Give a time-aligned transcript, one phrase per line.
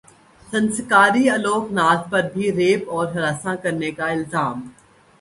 [0.47, 4.67] سنسکاری الوک ناتھ پر بھی ریپ اور ہراساں کرنے کا الزام